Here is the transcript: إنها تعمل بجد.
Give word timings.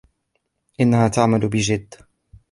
إنها 0.79 1.07
تعمل 1.07 1.39
بجد. 1.49 1.93